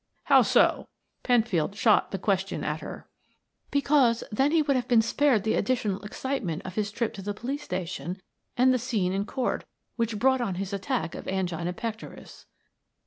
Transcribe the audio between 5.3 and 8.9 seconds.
the additional excitement of his trip to the police station and the